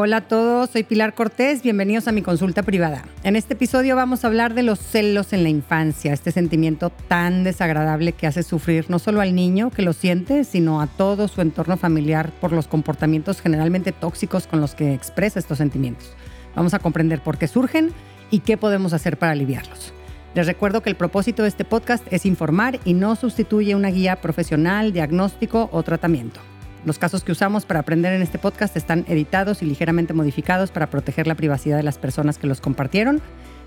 [0.00, 3.02] Hola a todos, soy Pilar Cortés, bienvenidos a mi consulta privada.
[3.24, 7.42] En este episodio vamos a hablar de los celos en la infancia, este sentimiento tan
[7.42, 11.40] desagradable que hace sufrir no solo al niño que lo siente, sino a todo su
[11.40, 16.12] entorno familiar por los comportamientos generalmente tóxicos con los que expresa estos sentimientos.
[16.54, 17.90] Vamos a comprender por qué surgen
[18.30, 19.92] y qué podemos hacer para aliviarlos.
[20.36, 24.20] Les recuerdo que el propósito de este podcast es informar y no sustituye una guía
[24.20, 26.38] profesional, diagnóstico o tratamiento.
[26.84, 30.88] Los casos que usamos para aprender en este podcast están editados y ligeramente modificados para
[30.88, 33.20] proteger la privacidad de las personas que los compartieron.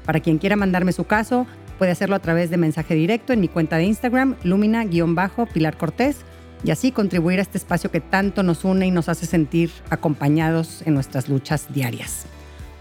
[0.06, 1.46] Para quien quiera mandarme su caso,
[1.78, 6.18] puede hacerlo a través de mensaje directo en mi cuenta de Instagram, Lumina-Pilar Cortés,
[6.64, 10.84] y así contribuir a este espacio que tanto nos une y nos hace sentir acompañados
[10.86, 12.26] en nuestras luchas diarias.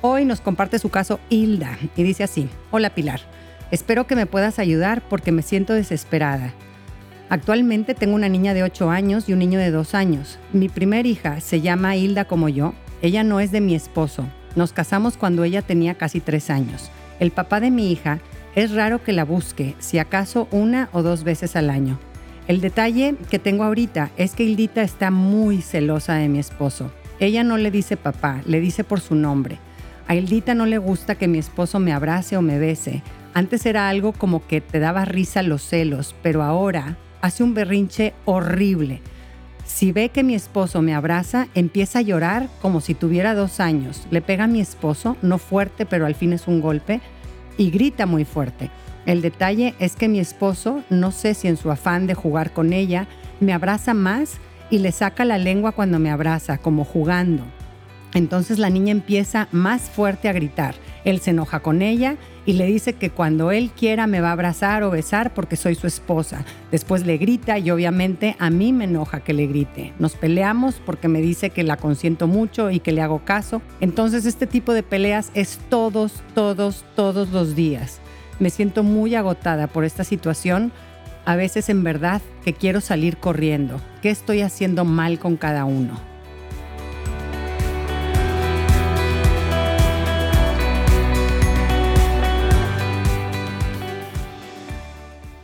[0.03, 3.21] Hoy nos comparte su caso Hilda y dice así, hola Pilar,
[3.71, 6.55] espero que me puedas ayudar porque me siento desesperada.
[7.31, 10.41] Actualmente tengo una niña de 8 años y un niño de 2 años.
[10.53, 12.75] Mi primer hija se llama Hilda como yo.
[13.03, 14.27] Ella no es de mi esposo.
[14.57, 16.91] Nos casamos cuando ella tenía casi 3 años.
[17.21, 18.19] El papá de mi hija
[18.57, 22.01] es raro que la busque, si acaso una o dos veces al año.
[22.49, 26.91] El detalle que tengo ahorita es que Hildita está muy celosa de mi esposo.
[27.21, 29.59] Ella no le dice papá, le dice por su nombre.
[30.09, 33.05] A Hildita no le gusta que mi esposo me abrace o me bese.
[33.35, 38.13] Antes era algo como que te daba risa los celos, pero ahora hace un berrinche
[38.25, 39.01] horrible.
[39.65, 44.07] Si ve que mi esposo me abraza, empieza a llorar como si tuviera dos años.
[44.11, 47.01] Le pega a mi esposo, no fuerte, pero al fin es un golpe,
[47.57, 48.71] y grita muy fuerte.
[49.07, 52.73] El detalle es que mi esposo, no sé si en su afán de jugar con
[52.73, 53.07] ella,
[53.39, 54.39] me abraza más
[54.71, 57.45] y le saca la lengua cuando me abraza, como jugando.
[58.15, 60.75] Entonces la niña empieza más fuerte a gritar.
[61.05, 64.33] Él se enoja con ella y le dice que cuando él quiera me va a
[64.33, 66.45] abrazar o besar porque soy su esposa.
[66.71, 69.93] Después le grita y obviamente a mí me enoja que le grite.
[69.99, 73.63] Nos peleamos porque me dice que la consiento mucho y que le hago caso.
[73.81, 78.01] Entonces este tipo de peleas es todos, todos, todos los días.
[78.41, 80.73] Me siento muy agotada por esta situación.
[81.27, 83.81] A veces en verdad que quiero salir corriendo.
[84.03, 86.10] ¿Qué estoy haciendo mal con cada uno?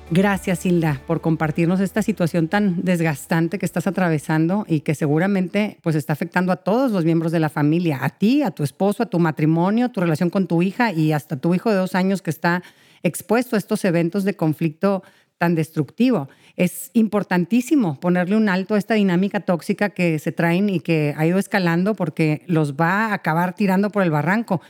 [0.08, 5.96] Gracias, Hilda, por compartirnos esta situación tan desgastante que estás atravesando y que seguramente pues
[5.96, 9.06] está afectando a todos los miembros de la familia, a ti, a tu esposo, a
[9.06, 12.30] tu matrimonio, tu relación con tu hija y hasta tu hijo de dos años que
[12.30, 12.62] está
[13.02, 15.02] expuesto a estos eventos de conflicto
[15.38, 16.28] tan destructivo.
[16.54, 21.26] Es importantísimo ponerle un alto a esta dinámica tóxica que se traen y que ha
[21.26, 24.62] ido escalando porque los va a acabar tirando por el barranco.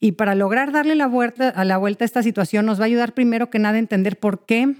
[0.00, 3.14] Y para lograr darle la vuelta, a la vuelta esta situación nos va a ayudar
[3.14, 4.74] primero que nada a entender por qué,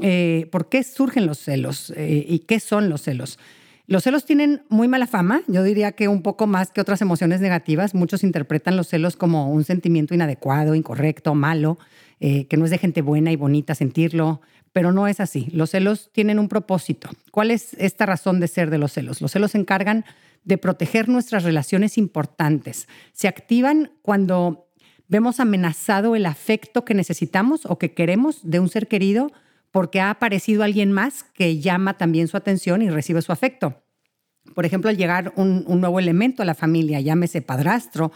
[0.00, 3.38] eh, por qué surgen los celos eh, y qué son los celos.
[3.86, 7.40] Los celos tienen muy mala fama, yo diría que un poco más que otras emociones
[7.40, 7.94] negativas.
[7.94, 11.78] Muchos interpretan los celos como un sentimiento inadecuado, incorrecto, malo,
[12.18, 14.40] eh, que no es de gente buena y bonita sentirlo,
[14.72, 15.48] pero no es así.
[15.52, 17.10] Los celos tienen un propósito.
[17.30, 19.20] ¿Cuál es esta razón de ser de los celos?
[19.20, 20.06] Los celos se encargan
[20.44, 22.88] de proteger nuestras relaciones importantes.
[23.12, 24.63] Se activan cuando
[25.08, 29.30] vemos amenazado el afecto que necesitamos o que queremos de un ser querido
[29.70, 33.82] porque ha aparecido alguien más que llama también su atención y recibe su afecto.
[34.54, 38.12] Por ejemplo, al llegar un, nuevo elemento a la familia, llámese padrastro,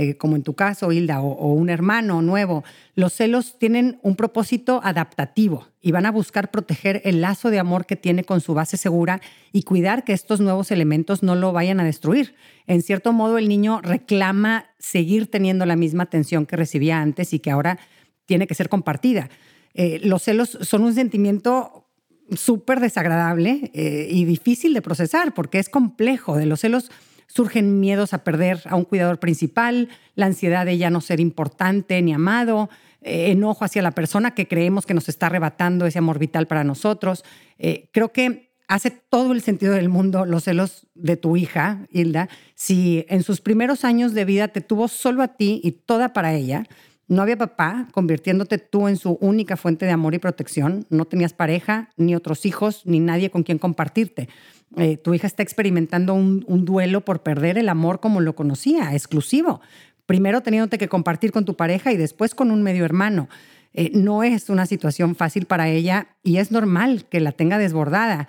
[0.00, 2.62] eh, como en tu caso, Hilda, o, un hermano nuevo,
[2.94, 7.84] los celos tienen un propósito adaptativo y van a buscar proteger el lazo de amor
[7.84, 9.20] que tiene con su base segura
[9.52, 12.36] y cuidar que estos nuevos elementos no lo vayan a destruir.
[12.68, 17.40] En cierto modo, el niño reclama seguir teniendo la misma atención que recibía antes y
[17.40, 17.80] que ahora
[18.24, 19.28] tiene que ser compartida.
[19.74, 21.88] Eh, los celos son un sentimiento
[22.36, 26.36] súper desagradable eh, y difícil de procesar porque es complejo.
[26.36, 26.88] De los celos
[27.28, 32.02] surgen miedos a perder a un cuidador principal, la ansiedad de ya no ser importante
[32.02, 32.68] ni amado,
[33.02, 36.64] eh, enojo hacia la persona que creemos que nos está arrebatando ese amor vital para
[36.64, 37.24] nosotros.
[37.58, 42.28] Eh, creo que hace todo el sentido del mundo los celos de tu hija, Hilda,
[42.54, 46.34] si en sus primeros años de vida te tuvo solo a ti y toda para
[46.34, 46.64] ella,
[47.08, 50.86] no había papá, convirtiéndote tú en su única fuente de amor y protección.
[50.90, 54.28] No tenías pareja, ni otros hijos, ni nadie con quien compartirte.
[54.76, 59.62] Eh, tu hija está experimentando un, duelo por perder el amor como lo conocía, exclusivo.
[60.04, 63.28] Primero teniéndote que compartir con tu pareja y después con un medio hermano.
[63.72, 68.28] Eh, no es una situación fácil para ella y es normal que la tenga desbordada.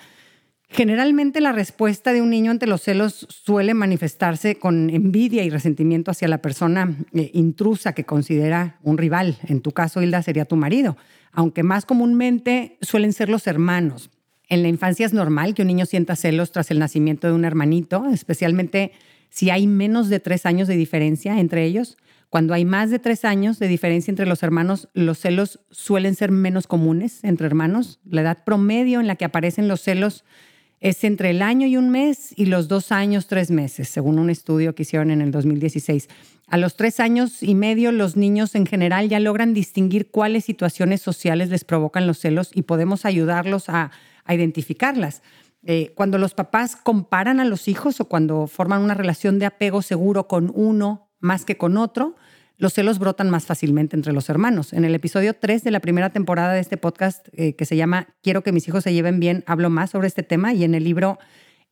[0.71, 6.11] Generalmente la respuesta de un niño ante los celos suele manifestarse con envidia y resentimiento
[6.11, 9.39] hacia la persona eh, intrusa que considera un rival.
[9.47, 10.95] En tu caso, Hilda, sería tu marido,
[11.31, 14.11] aunque más comúnmente suelen ser los hermanos.
[14.47, 17.45] En la infancia es normal que un niño sienta celos tras el nacimiento de un
[17.45, 18.91] hermanito, especialmente
[19.29, 21.97] si hay menos de tres años de diferencia entre ellos.
[22.29, 26.31] Cuando hay más de tres años de diferencia entre los hermanos, los celos suelen ser
[26.31, 27.99] menos comunes entre hermanos.
[28.05, 30.25] La edad promedio en la que aparecen los celos
[30.81, 34.29] es entre el año y un mes y los dos años, tres meses, según un
[34.29, 36.07] estudio que hicieron en el 2016.
[36.47, 41.01] A los tres años y medio, los niños en general ya logran distinguir cuáles situaciones
[41.01, 43.91] sociales les provocan los celos y podemos ayudarlos a,
[44.27, 45.23] identificarlas.
[45.63, 49.81] Eh, cuando los papás comparan a los hijos o cuando forman una relación de apego
[49.81, 52.15] seguro con uno más que con otro,
[52.59, 54.73] los celos brotan más fácilmente entre los hermanos.
[54.73, 58.09] En el episodio 3 de la primera temporada de este podcast, eh, que se llama
[58.21, 60.83] Quiero que mis hijos se lleven bien, hablo más sobre este tema y en el
[60.83, 61.17] libro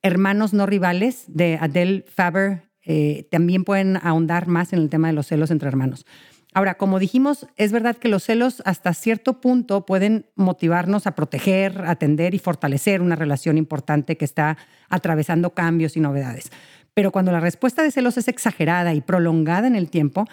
[0.02, 5.14] Hermanos no rivales de Adele Faber eh, también pueden ahondar más en el tema de
[5.14, 6.06] los celos entre hermanos.
[6.54, 11.82] Ahora, como dijimos, es verdad que los celos hasta cierto punto pueden motivarnos a proteger,
[11.86, 14.58] atender y fortalecer una relación importante que está
[14.88, 16.50] atravesando cambios y novedades.
[16.94, 20.26] Pero cuando la respuesta de celos es exagerada y prolongada en el tiempo,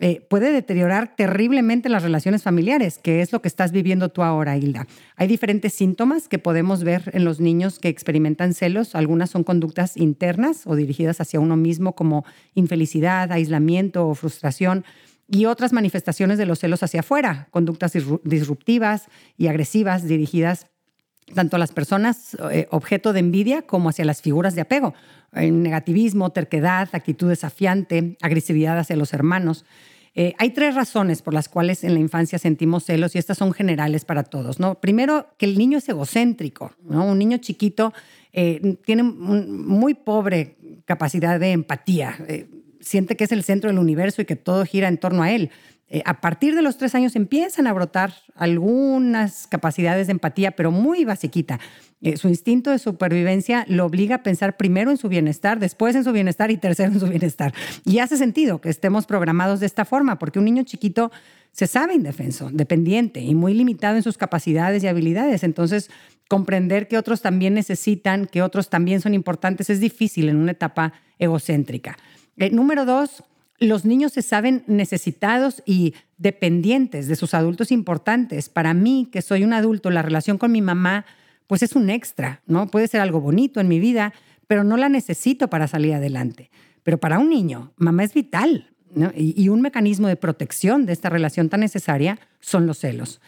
[0.00, 4.56] eh, puede deteriorar terriblemente las relaciones familiares, que es lo que estás viviendo tú ahora,
[4.56, 4.86] Hilda.
[5.16, 8.94] Hay diferentes síntomas que podemos ver en los niños que experimentan celos.
[8.94, 12.24] Algunas son conductas internas o dirigidas hacia uno mismo, como
[12.54, 14.84] infelicidad, aislamiento o frustración.
[15.30, 17.92] Y otras manifestaciones de los celos hacia afuera, conductas
[18.24, 20.66] disruptivas y agresivas dirigidas
[21.34, 24.94] tanto a las personas eh, objeto de envidia como hacia las figuras de apego.
[25.32, 29.64] Negativismo, terquedad, actitud desafiante, agresividad hacia los hermanos.
[30.14, 33.52] Eh, hay tres razones por las cuales en la infancia sentimos celos y estas son
[33.52, 34.58] generales para todos.
[34.58, 34.74] ¿no?
[34.76, 36.72] Primero, que el niño es egocéntrico.
[36.82, 37.04] ¿no?
[37.04, 37.92] Un niño chiquito
[38.32, 42.16] eh, tiene muy pobre capacidad de empatía.
[42.80, 45.50] siente que es el centro del universo y que todo gira en torno a él.
[45.90, 50.70] Eh, a partir de los tres años empiezan a brotar algunas capacidades de empatía, pero
[50.70, 51.58] muy basiquita.
[52.00, 56.04] Eh, su instinto de supervivencia lo obliga a pensar primero en su bienestar, después en
[56.04, 57.54] su bienestar y tercero en su bienestar.
[57.84, 61.10] Y hace sentido que estemos programados de esta forma, porque un niño chiquito
[61.52, 65.42] se sabe indefenso, dependiente y muy limitado en sus capacidades y habilidades.
[65.42, 65.90] Entonces,
[66.28, 70.92] comprender que otros también necesitan, que otros también son importantes, es difícil en una etapa
[71.18, 71.96] egocéntrica.
[72.36, 73.24] Eh, número dos,
[73.58, 78.48] los niños se saben necesitados y dependientes de sus adultos importantes.
[78.48, 81.04] Para mí, que soy un adulto, la relación con mi mamá,
[81.46, 82.68] pues es un extra, ¿no?
[82.68, 84.12] Puede ser algo bonito en mi vida,
[84.46, 86.50] pero no la necesito para salir adelante.
[86.82, 88.70] Pero para un niño, mamá es vital,
[89.14, 93.20] y, y un mecanismo de protección de esta relación tan necesaria son los celos.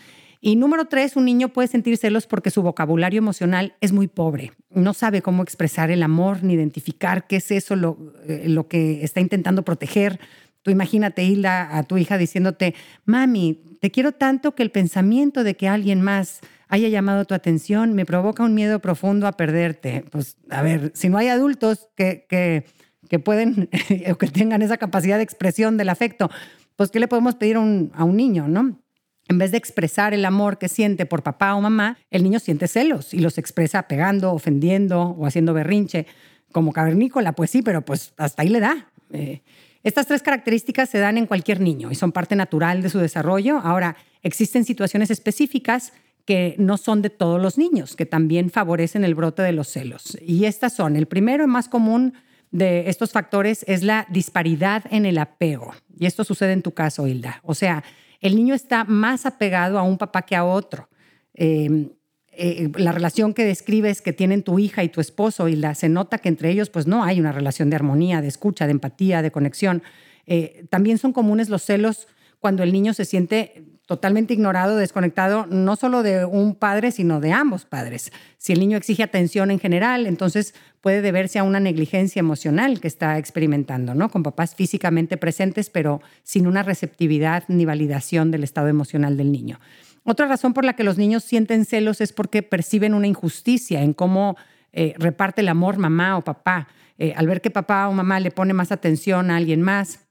[0.42, 4.52] Y número tres, un niño puede sentir celos porque su vocabulario emocional es muy pobre.
[4.70, 9.04] No sabe cómo expresar el amor ni identificar qué es eso lo, eh, lo que
[9.04, 10.18] está intentando proteger.
[10.62, 15.56] Tú imagínate, Hilda, a tu hija diciéndote, mami, te quiero tanto que el pensamiento de
[15.56, 20.04] que alguien más haya llamado tu atención me provoca un miedo profundo a perderte.
[20.10, 22.64] Pues, a ver, si no hay adultos que, que,
[23.10, 23.68] que pueden
[24.10, 26.30] o que tengan esa capacidad de expresión del afecto,
[26.76, 28.80] pues, ¿qué le podemos pedir a un niño, no?
[29.30, 32.66] En vez de expresar el amor que siente por papá o mamá, el niño siente
[32.66, 36.06] celos y los expresa pegando, ofendiendo o haciendo berrinche.
[36.50, 38.90] Como cavernícola, pues sí, pero pues hasta ahí le da.
[39.12, 39.40] Eh,
[39.84, 43.58] estas tres características se dan en cualquier niño y son parte natural de su desarrollo.
[43.58, 43.94] Ahora,
[44.24, 45.92] existen situaciones específicas
[46.24, 50.18] que no son de todos los niños, que también favorecen el brote de los celos.
[50.26, 52.14] Y estas son, el primero y más común
[52.50, 55.72] de estos factores es la disparidad en el apego.
[55.96, 57.40] Y esto sucede en tu caso, Hilda.
[57.44, 57.84] O sea,
[58.20, 60.88] el niño está más apegado a un papá que a otro.
[61.34, 61.90] Em,
[62.32, 66.18] eh, la relación que describes que tienen tu hija y tu esposo, y se nota
[66.18, 69.30] que entre ellos pues no hay una relación de armonía, de escucha, de empatía, de
[69.30, 69.82] conexión.
[70.26, 72.06] Eh, también son comunes los celos
[72.38, 77.32] cuando el niño se siente totalmente ignorado, desconectado, no solo de un padre, sino de
[77.32, 78.12] ambos padres.
[78.38, 82.86] Si el niño exige atención en general, entonces puede deberse a una negligencia emocional que
[82.86, 84.08] está experimentando, ¿no?
[84.08, 89.58] Con papás físicamente presentes, pero sin una receptividad ni validación del estado emocional del niño.
[90.04, 93.92] Otra razón por la que los niños sienten celos es porque perciben una injusticia en
[93.92, 94.36] cómo
[94.72, 96.68] eh, reparte el amor mamá o papá.
[96.96, 100.06] Eh, al ver que papá o mamá le pone más atención a alguien más,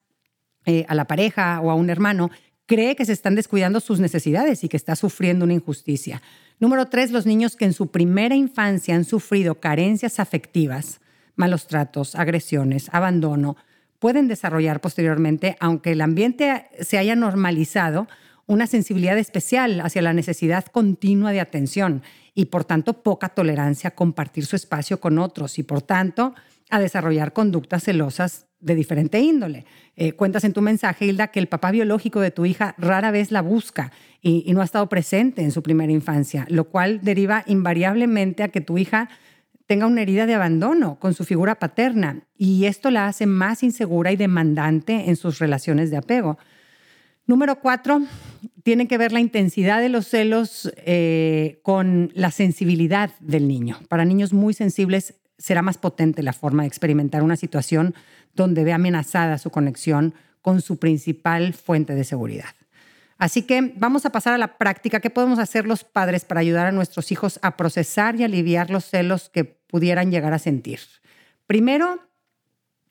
[0.65, 2.29] eh, a la pareja o a un hermano,
[2.69, 6.21] cree que se están descuidando sus necesidades y que está sufriendo una injusticia.
[6.59, 11.01] Número tres, los niños que en su primera infancia han sufrido carencias afectivas,
[11.35, 13.57] malos tratos, agresiones, abandono,
[13.97, 18.07] pueden desarrollar posteriormente, aunque el ambiente se haya normalizado,
[18.45, 22.03] una sensibilidad especial hacia la necesidad continua de atención
[22.35, 26.35] y por tanto poca tolerancia a compartir su espacio con otros y por tanto
[26.69, 29.65] a desarrollar conductas celosas de diferente índole.
[29.95, 33.31] Eh, cuentas en tu mensaje, Hilda, que el papá biológico de tu hija rara vez
[33.31, 38.43] la busca y, no ha estado presente en su primera infancia, lo cual deriva invariablemente
[38.43, 39.09] a que tu hija
[39.65, 44.11] tenga una herida de abandono con su figura paterna y esto la hace más insegura
[44.11, 46.37] y demandante en sus relaciones de apego.
[47.27, 48.01] Número cuatro,
[48.63, 53.77] tiene que ver la intensidad de los celos eh, con la sensibilidad del niño.
[53.87, 57.95] Para niños muy sensibles será más potente la forma de experimentar una situación
[58.35, 62.53] donde ve amenazada su conexión con su principal fuente de seguridad.
[63.17, 64.99] Así que vamos a pasar a la práctica.
[64.99, 68.85] ¿Qué podemos hacer los padres para ayudar a nuestros hijos a procesar y aliviar los
[68.85, 70.79] celos que pudieran llegar a sentir?
[71.45, 71.99] Primero,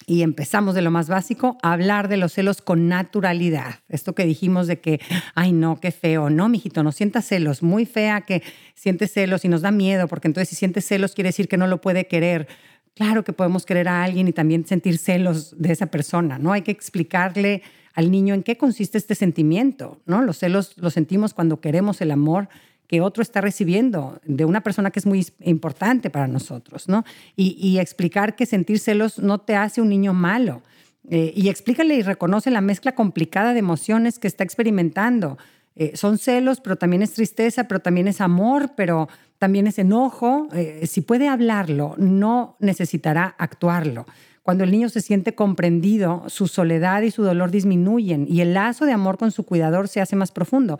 [0.08, 3.80] y empezamos de lo más básico, a hablar de los celos con naturalidad.
[3.90, 5.00] Esto que dijimos de que,
[5.34, 6.30] ay no, qué feo.
[6.30, 7.62] No, mijito, no sientas celos.
[7.62, 8.42] Muy fea que
[8.74, 11.66] sientes celos y nos da miedo, porque entonces si sientes celos quiere decir que no
[11.66, 12.48] lo puede querer.
[12.94, 16.54] Claro que podemos querer a alguien y también sentir celos de esa persona, ¿no?
[16.54, 17.62] Hay que explicarle
[17.92, 20.22] al niño en qué consiste este sentimiento, ¿no?
[20.22, 22.48] Los celos los sentimos cuando queremos el amor
[22.88, 27.04] que otro está recibiendo de una persona que es muy importante para nosotros, ¿no?
[27.36, 30.62] Y, explicar que sentir celos no te hace un niño malo.
[31.10, 35.38] Eh, y explícale y reconoce la mezcla complicada de emociones que está experimentando.
[35.76, 40.48] Eh, son celos, pero también es tristeza, pero también es amor, pero también es enojo.
[40.52, 44.06] Eh, si puede hablarlo, no necesitará actuarlo.
[44.42, 48.86] Cuando el niño se siente comprendido, su soledad y su dolor disminuyen y el lazo
[48.86, 50.78] de amor con su cuidador se hace más profundo.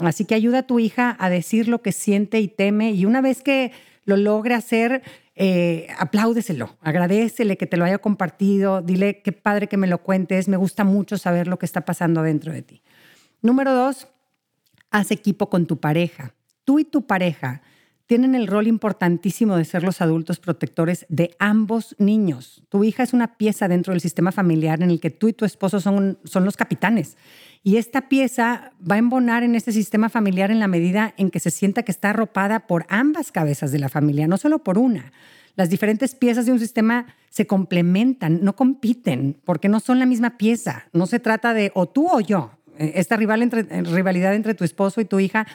[0.00, 3.20] Así que ayuda a tu hija a decir lo que siente y teme y una
[3.20, 3.72] vez que
[4.04, 5.02] lo logre hacer,
[5.36, 10.48] eh, apláudeselo, agradecele que te lo haya compartido, dile qué padre que me lo cuentes,
[10.48, 12.82] me gusta mucho saber lo que está pasando dentro de ti.
[13.40, 14.08] Número dos,
[14.90, 16.34] haz equipo con tu pareja.
[16.64, 17.62] Tú y tu pareja
[18.06, 22.62] tienen el rol importantísimo de ser los adultos protectores de ambos niños.
[22.68, 25.44] Tu hija es una pieza dentro del sistema familiar en el que tú y tu
[25.44, 27.16] esposo son, son los capitanes.
[27.62, 31.40] Y esta pieza va a embonar en este sistema familiar en la medida en que
[31.40, 35.12] se sienta que está arropada por ambas cabezas de la familia, no solo por una.
[35.56, 40.36] Las diferentes piezas de un sistema se complementan, no compiten, porque no son la misma
[40.36, 40.86] pieza.
[40.92, 42.50] No se trata de o tú o yo.
[42.78, 45.46] Eh, esta eh, rivalidad entre tu esposo y tu hija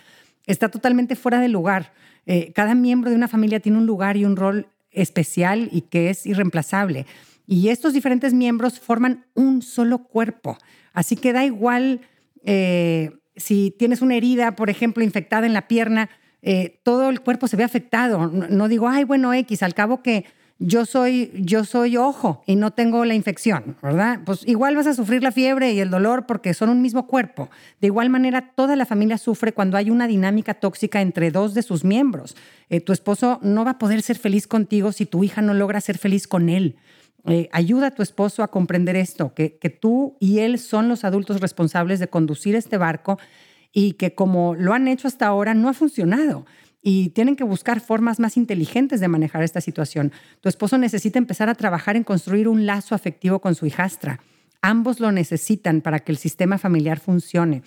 [0.48, 1.94] está totalmente fuera de lugar.
[2.32, 6.12] Eh, cada miembro de una familia tiene un lugar y un rol especial y que
[6.12, 7.08] es irreemplazable.
[7.48, 10.56] Y estos diferentes miembros forman un solo cuerpo.
[10.94, 12.02] Así que da igual
[12.44, 16.12] eh, si tienes una herida, por ejemplo, infectada en la pierna,
[16.44, 18.28] eh, todo el cuerpo se ve afectado.
[18.28, 20.26] no digo, ay, bueno, X, al cabo que
[20.60, 24.20] yo soy, yo soy ojo y no tengo la infección, ¿verdad?
[24.26, 27.50] Pues igual vas a sufrir la fiebre y el dolor porque son un mismo cuerpo.
[27.80, 31.62] De igual manera, toda la familia sufre cuando hay una dinámica tóxica entre dos de
[31.62, 32.36] sus miembros.
[32.70, 35.80] Eh, tu esposo no va a poder ser feliz contigo si tu hija no logra
[35.80, 36.76] ser feliz con él.
[37.26, 41.06] Eh, ayuda a tu esposo a comprender esto, que, que tú y él son los
[41.06, 43.18] adultos responsables de conducir este barco
[43.72, 46.46] y que como lo han hecho hasta ahora no ha funcionado
[46.82, 50.12] y tienen que buscar formas más inteligentes de manejar esta situación.
[50.42, 54.22] Tu esposo necesita empezar a trabajar en construir un lazo afectivo con su hijastra.
[54.62, 57.64] Ambos lo necesitan para que el sistema familiar funcione.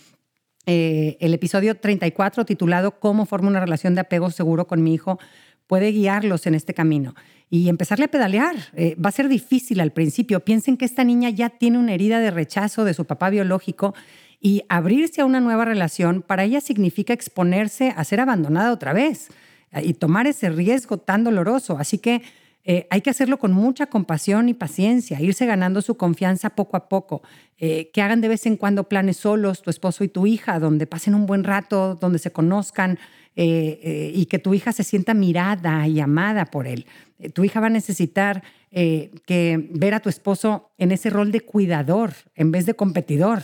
[0.66, 5.18] Eh, el episodio 34, titulado Cómo forma una relación de apego seguro con mi hijo,
[5.66, 7.14] puede guiarlos en este camino
[7.50, 8.56] y empezarle a pedalear.
[8.74, 10.40] Eh, va a ser difícil al principio.
[10.40, 13.94] Piensen que esta niña ya tiene una herida de rechazo de su papá biológico
[14.44, 19.28] y abrirse a una nueva relación para ella significa exponerse a ser abandonada otra vez
[19.70, 21.78] eh, y tomar ese riesgo tan doloroso.
[21.78, 22.22] Así que
[22.64, 26.88] eh, hay que hacerlo con mucha compasión y paciencia, irse ganando su confianza poco a
[26.88, 27.22] poco,
[27.56, 30.88] eh, que hagan de vez en cuando planes solos, tu esposo y tu hija, donde
[30.88, 32.98] pasen un buen rato, donde se conozcan
[33.34, 36.84] y que tu hija se sienta mirada y amada por él.
[37.32, 42.12] tu hija va a necesitar que ver a tu esposo en ese rol de cuidador
[42.34, 43.42] en vez de competidor.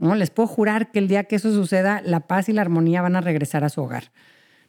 [0.00, 0.16] ¿No?
[0.16, 3.14] Les puedo jurar que el día que eso suceda, la paz y la armonía van
[3.14, 4.10] a regresar a su hogar.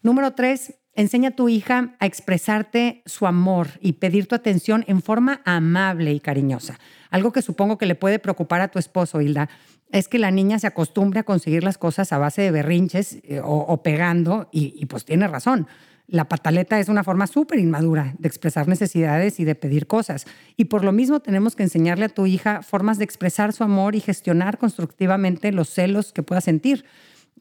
[0.04, 5.02] Número tres, enseña a tu hija a expresarte su amor y pedir tu atención en
[5.02, 6.78] forma amable y cariñosa.
[7.10, 9.50] Algo que supongo que le puede preocupar a tu esposo, Hilda,
[9.92, 13.42] es que la niña se acostumbre a conseguir las cosas a base de berrinches eh,
[13.44, 15.68] o, pegando, y, y pues tiene razón.
[16.08, 20.26] La pataleta es una forma súper inmadura de expresar necesidades y de pedir cosas.
[20.58, 23.96] Y por lo mismo tenemos que enseñarle a tu hija formas de expresar su amor
[23.96, 26.86] y gestionar constructivamente los celos que pueda sentir.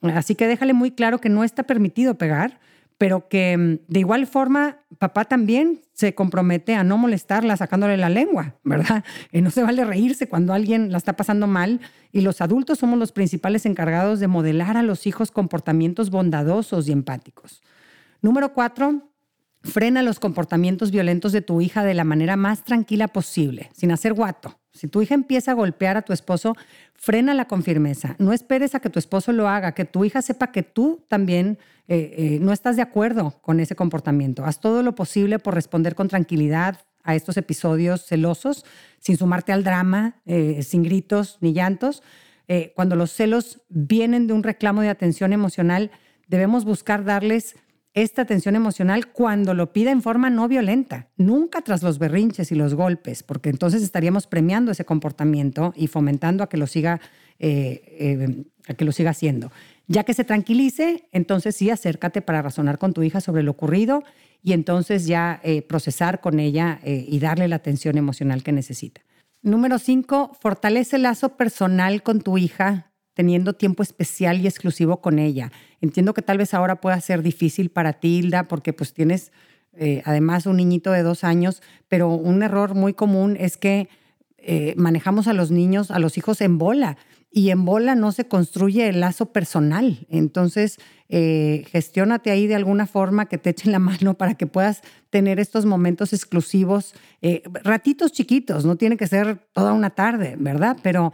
[0.03, 2.61] Así que déjale muy claro que no está permitido pegar,
[3.01, 8.11] pero que mm, de igual forma papá también se compromete a no molestarla sacándole la
[8.11, 9.05] lengua, ¿verdad?
[9.33, 11.81] Y no se vale reírse cuando alguien la está pasando mal
[12.13, 16.93] y los adultos somos los principales encargados de modelar a los hijos comportamientos bondadosos y
[16.93, 17.63] empáticos.
[18.23, 19.11] Número cuatro,
[19.63, 24.15] Frena los comportamientos violentos de tu hija de la manera más tranquila posible, sin hacer
[24.15, 24.59] guato.
[24.73, 26.57] Si tu hija empieza a golpear a tu esposo,
[26.95, 28.17] frénala con firmeza.
[28.19, 31.59] No esperes a que tu esposo lo haga, que tu hija sepa que tú también
[31.89, 34.47] eh, eh, no estás de acuerdo con ese comportamiento.
[34.47, 38.65] Haz todo lo posible por responder con tranquilidad a estos episodios celosos,
[38.99, 42.03] sin sumarte al drama, eh, sin gritos ni llantos.
[42.75, 45.93] cuando los celos vienen de un reclamo de atención emocional,
[46.27, 47.55] debemos buscar darles
[47.95, 52.55] esta atención emocional cuando lo pida en forma no violenta, nunca tras los berrinches y
[52.55, 57.01] los golpes, porque entonces estaríamos premiando ese comportamiento y fomentando a que lo siga,
[57.41, 59.51] eh, eh, a que lo siga haciendo.
[59.89, 64.05] Ya que se tranquilice, entonces sí acércate para razonar con tu hija sobre lo ocurrido
[64.43, 69.01] y entonces ya eh, procesar con ella y darle la atención emocional que necesita.
[69.43, 72.90] Número cinco, fortalece el lazo personal con tu hija
[73.21, 75.53] teniendo tiempo especial y exclusivo con ella.
[75.83, 79.31] Entiendo que tal vez ahora pueda ser difícil para ti, Hilda, porque pues tienes
[79.75, 83.91] eh, además un niñito de dos años, pero un error muy común es que
[84.39, 86.97] eh, manejamos a los niños, a los hijos en bola
[87.31, 90.07] y en bola no se construye el lazo personal.
[90.09, 90.79] Entonces,
[91.11, 95.39] eh, gestiónate ahí de alguna forma que te echen la mano para que puedas tener
[95.39, 100.79] estos momentos exclusivos, eh, ratitos chiquitos, no tiene que ser toda una tarde, ¿verdad?
[100.83, 101.13] Pero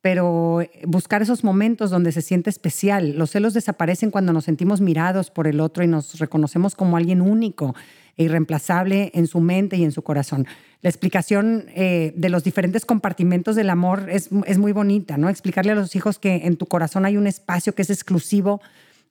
[0.00, 3.16] pero eh, buscar esos momentos donde se siente especial.
[3.16, 7.20] Los celos desaparecen cuando nos sentimos mirados por el otro y nos reconocemos como alguien
[7.20, 7.74] único
[8.16, 10.46] e irreemplazable en su mente y en su corazón.
[10.82, 15.28] La explicación eh, de los diferentes compartimentos del amor es, es, muy bonita, ¿no?
[15.28, 18.60] Explicarle a los hijos que en tu corazón hay un espacio que es exclusivo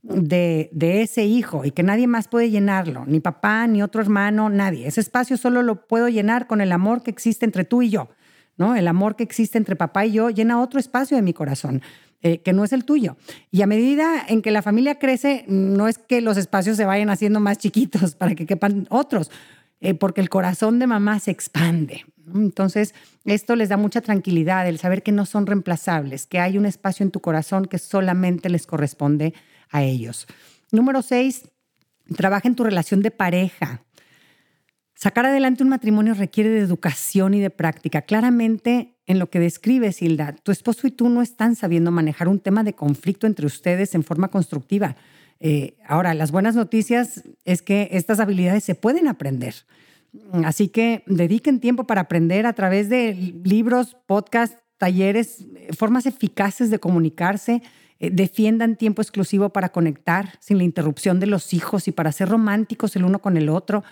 [0.03, 4.49] de, de, ese hijo y que nadie más puede llenarlo, ni papá, ni otro hermano,
[4.49, 4.87] nadie.
[4.87, 8.09] Ese espacio solo lo puedo llenar con el amor que existe entre tú y yo.
[8.57, 8.75] ¿No?
[8.75, 11.81] El amor que existe entre papá y yo llena otro espacio de mi corazón.
[12.23, 13.15] Eh, que no es el tuyo.
[13.51, 17.11] Y a medida en que la familia crece, no es que los espacios se vayan
[17.11, 19.29] haciendo más chiquitos para que quepan otros,
[19.81, 22.05] eh, porque el corazón de mamá se expande.
[22.33, 26.65] Entonces, esto les da mucha tranquilidad, el saber que no son reemplazables, que hay un
[26.65, 29.35] espacio en tu corazón que solamente les corresponde
[29.69, 30.25] a ellos.
[30.71, 31.49] Número seis,
[32.15, 33.83] trabaja en tu relación de pareja.
[34.97, 38.01] Sacar adelante un matrimonio requiere de educación y de práctica.
[38.01, 42.39] Claramente, en lo que describes, Hilda, tu esposo y tú no están sabiendo manejar un
[42.39, 44.95] tema de conflicto entre ustedes en forma constructiva.
[45.39, 49.53] Eh, ahora, las buenas noticias es que estas habilidades se pueden aprender.
[50.43, 55.45] Así que dediquen tiempo para aprender a través de libros, podcasts, talleres,
[55.77, 57.61] formas eficaces de comunicarse.
[57.99, 62.29] Eh, defiendan tiempo exclusivo para conectar sin la interrupción de los hijos y para ser
[62.29, 63.83] románticos el uno con el otro.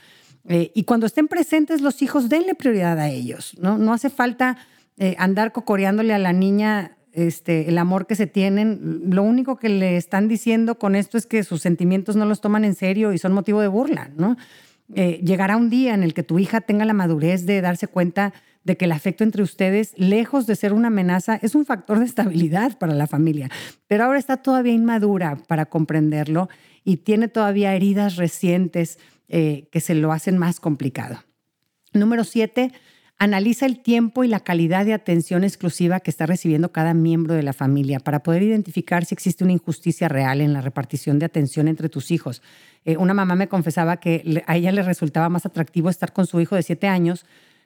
[0.48, 3.58] Eh, y cuando estén presentes los hijos, denle prioridad a ellos.
[3.60, 4.58] No, hace falta
[4.98, 9.02] eh, andar cocoreándole a la niña este, el amor que se tienen.
[9.10, 12.66] Lo único que le están diciendo con esto es que sus sentimientos no los toman
[12.66, 14.12] en serio y son motivo de burla.
[14.94, 18.34] Eh, llegará un día en el que tu hija tenga la madurez de darse cuenta
[18.66, 22.06] de que el afecto entre ustedes, lejos de ser una amenaza, es un factor de
[22.06, 23.50] estabilidad para la familia.
[23.88, 26.50] Pero ahora está todavía inmadura para comprenderlo
[26.84, 31.24] y tiene todavía heridas recientes eh, que se lo hacen más complicado.
[31.94, 32.72] Número siete,
[33.18, 37.44] analiza el tiempo y la calidad de atención exclusiva que está recibiendo cada miembro de
[37.44, 41.68] la familia para poder identificar si existe una injusticia real en la repartición de atención
[41.68, 42.42] entre tus hijos.
[42.84, 46.42] Eh, una mamá me confesaba que a ella le resultaba más atractivo estar con su
[46.42, 47.26] hijo de siete años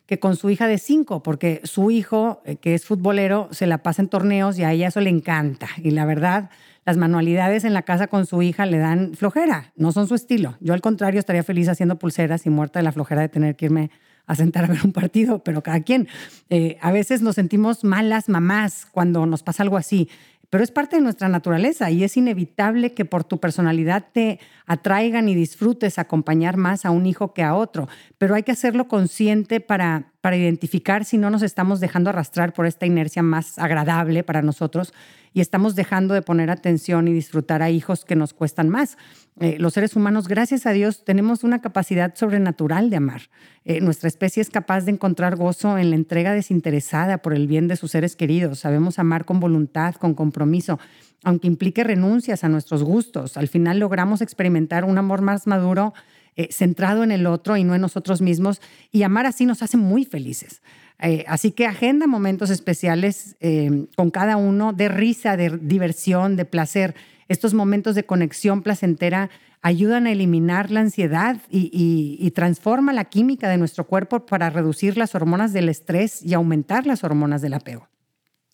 [0.09, 3.83] que con su hija de cinco, porque su hijo, eh, que es futbolero, se la
[3.83, 5.67] pasa en torneos y a ella eso le encanta.
[5.77, 6.49] Y la verdad,
[6.85, 10.57] las manualidades en la casa con su hija le dan flojera, no son su estilo.
[10.59, 13.65] Yo al contrario estaría feliz haciendo pulseras y muerta de la flojera de tener que
[13.65, 13.91] irme
[14.25, 16.07] a sentar a ver un partido, pero cada quien.
[16.49, 20.09] Eh, a veces nos sentimos malas mamás cuando nos pasa algo así
[20.49, 25.29] pero es parte de nuestra naturaleza y es inevitable que por tu personalidad te atraigan
[25.29, 27.87] y disfrutes acompañar más a un hijo que a otro,
[28.17, 32.65] pero hay que hacerlo consciente para, para identificar si no nos estamos dejando arrastrar por
[32.65, 34.93] esta inercia más agradable para nosotros
[35.33, 38.97] y estamos dejando de poner atención y disfrutar a hijos que nos cuestan más.
[39.39, 43.21] Eh, los seres humanos, gracias a Dios, tenemos una capacidad sobrenatural de amar.
[43.63, 47.67] Eh, nuestra especie es capaz de encontrar gozo en la entrega desinteresada por el bien
[47.67, 48.59] de sus seres queridos.
[48.59, 50.79] Sabemos amar con voluntad, con compromiso,
[51.23, 53.37] aunque implique renuncias a nuestros gustos.
[53.37, 55.93] Al final logramos experimentar un amor más maduro,
[56.39, 58.61] eh, centrado en el otro y no en nosotros mismos,
[58.93, 60.61] y amar así nos hace muy felices.
[60.97, 66.45] Eh, así que agenda momentos especiales eh, con cada uno de risa, de diversión, de
[66.45, 66.95] placer.
[67.27, 69.29] Estos momentos de conexión placentera
[69.61, 74.95] ayudan a eliminar la ansiedad y, y, transforma la química de nuestro cuerpo para reducir
[74.95, 77.89] las hormonas del estrés y aumentar las hormonas del apego.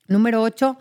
[0.08, 0.76] Número 8.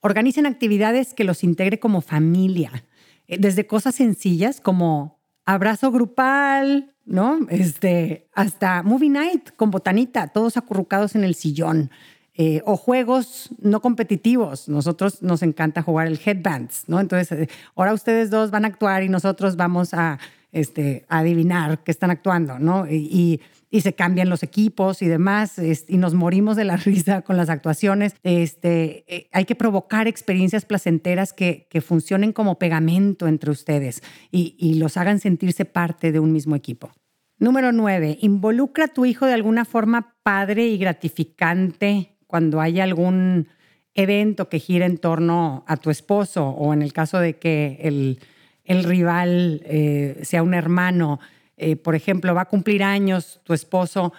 [0.00, 2.84] Organicen actividades que los integre como familia,
[3.28, 7.46] eh, desde cosas sencillas como abrazo grupal, ¿no?
[7.48, 11.90] Este, hasta movie night con botanita, todos acurrucados en el sillón.
[12.34, 14.66] Eh, o juegos no competitivos.
[14.66, 16.98] Nosotros nos encanta jugar el headbands, ¿no?
[16.98, 20.18] Entonces, eh, ahora ustedes dos van a actuar y nosotros vamos a,
[20.52, 22.86] este, adivinar que están actuando, ¿no?
[22.88, 23.40] Y,
[23.80, 25.54] se cambian los equipos y demás,
[25.88, 28.14] y nos morimos de la risa con las actuaciones.
[28.22, 34.54] Este, eh, hay que provocar experiencias placenteras que, que funcionen como pegamento entre ustedes y,
[34.58, 36.92] y los hagan sentirse parte de un mismo equipo.
[37.38, 43.48] Número nueve, involucra a tu hijo de alguna forma padre y gratificante cuando hay algún
[43.94, 48.84] evento que gira en torno a tu esposo o en el caso de que el,
[48.84, 51.20] rival eh, sea un hermano,
[51.56, 54.12] eh, por ejemplo, va a cumplir años tu esposo,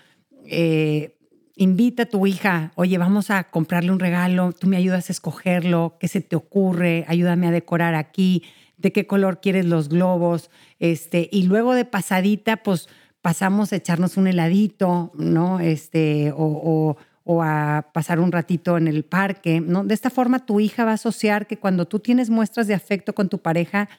[0.45, 1.17] eh,
[1.55, 5.97] invita a tu hija, oye, vamos a comprarle un regalo, tú me ayudas a escogerlo,
[5.99, 8.43] qué se te ocurre, ayúdame a decorar aquí,
[8.77, 12.89] de qué color quieres los globos, este, y luego de pasadita, pues
[13.21, 15.59] pasamos a echarnos un heladito, ¿no?
[15.59, 19.83] Este, o o a pasar un ratito en el parque, ¿no?
[19.83, 23.15] De esta forma tu hija va a asociar que cuando tú tienes muestras de afecto
[23.15, 23.89] con tu pareja,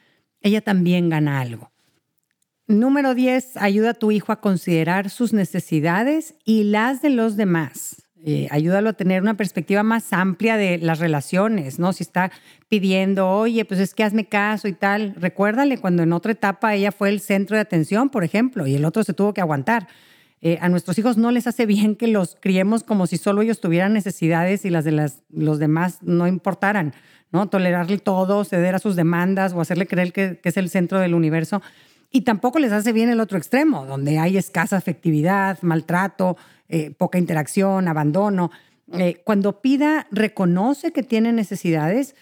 [0.41, 1.71] ella también gana algo.
[2.67, 8.05] Número 10, ayuda a tu hijo a considerar sus necesidades y las de los demás.
[8.27, 11.93] Eh, ayúdalo a tener una perspectiva más amplia de las relaciones, ¿no?
[11.93, 12.33] Si está
[12.71, 16.91] pidiendo, oye, pues es que hazme caso y tal, recuérdale cuando en otra etapa ella
[16.91, 19.89] fue el centro de atención, por ejemplo, y el otro se tuvo que aguantar.
[20.41, 23.61] Eh, a nuestros hijos no les hace bien que los criemos como si solo ellos
[23.61, 26.95] tuvieran necesidades y las de las, los demás no importaran,
[27.31, 27.51] ¿no?
[27.51, 31.61] Tolerarle todo, ceder a sus demandas o hacerle creer que, es el centro del universo.
[32.15, 36.37] Y tampoco les hace bien el otro extremo, donde hay escasa afectividad, maltrato,
[36.69, 38.53] eh, poca interacción, abandono.
[38.93, 42.15] Eh, cuando pida, reconoce que tiene necesidades,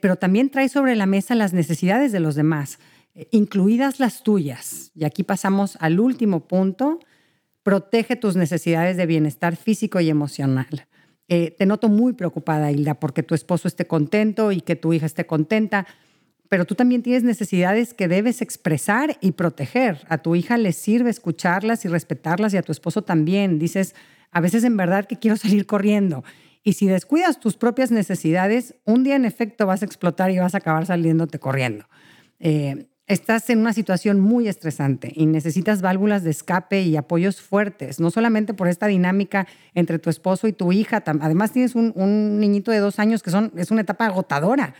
[0.00, 2.78] pero también trae sobre la mesa las necesidades de los demás,
[3.32, 4.92] incluidas las tuyas.
[4.94, 7.00] Y aquí pasamos al último punto,
[7.62, 10.86] protege tus necesidades de bienestar físico y emocional.
[11.28, 15.06] Eh, te noto muy preocupada, Hilda, porque tu esposo esté contento y que tu hija
[15.06, 15.86] esté contenta,
[16.48, 20.04] pero tú también tienes necesidades que debes expresar y proteger.
[20.08, 23.58] A tu hija le sirve escucharlas y respetarlas y a tu esposo también.
[23.58, 23.94] Dices,
[24.30, 26.24] a veces en verdad que quiero salir corriendo.
[26.62, 30.54] Y si descuidas tus propias necesidades, un día en efecto vas a explotar y vas
[30.54, 31.86] a acabar saliéndote corriendo.
[32.40, 38.00] Eh, estás en una situación muy estresante y necesitas válvulas de escape y apoyos fuertes,
[38.00, 42.70] no solamente por esta dinámica entre tu esposo y tu hija, además tienes un, niñito
[42.70, 44.74] de dos años que son, es una etapa agotadora.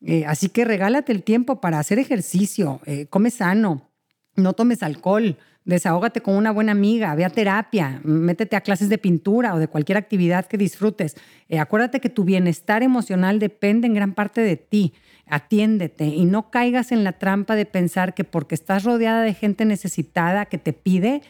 [0.00, 3.90] Eh, así que regálate el tiempo para hacer ejercicio, eh, come sano,
[4.36, 8.98] no tomes alcohol, desahógate con una buena amiga, ve a terapia, métete a clases de
[8.98, 11.16] pintura o de cualquier actividad que disfrutes.
[11.48, 14.94] Eh, acuérdate que tu bienestar emocional depende en gran parte de ti
[15.28, 19.64] atiéndete y no caigas en la trampa de pensar que porque estás rodeada de gente
[19.64, 21.22] necesitada que te pide,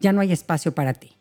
[0.00, 1.16] ya no hay espacio para ti.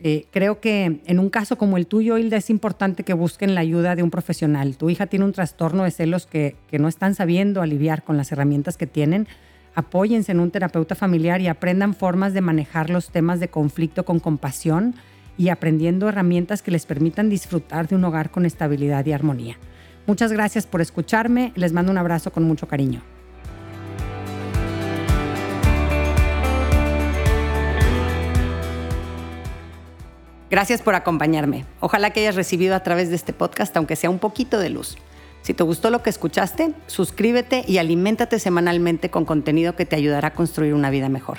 [0.00, 3.60] Eh, creo que en un caso como el tuyo, Hilda, es importante que busquen la
[3.60, 4.76] ayuda de un profesional.
[4.76, 8.30] Tu hija tiene un trastorno de celos que, que no están sabiendo aliviar con las
[8.30, 9.26] herramientas que tienen.
[9.74, 14.20] Apóyense en un terapeuta familiar y aprendan formas de manejar los temas de conflicto con
[14.20, 14.94] compasión
[15.36, 19.56] y aprendiendo herramientas que les permitan disfrutar de un hogar con estabilidad y armonía.
[20.06, 21.52] Muchas gracias por escucharme.
[21.54, 23.02] Les mando un abrazo con mucho cariño.
[30.50, 31.66] Gracias por acompañarme.
[31.80, 34.96] Ojalá que hayas recibido a través de este podcast, aunque sea un poquito de luz.
[35.42, 40.28] Si te gustó lo que escuchaste, suscríbete y aliméntate semanalmente con contenido que te ayudará
[40.28, 41.38] a construir una vida mejor.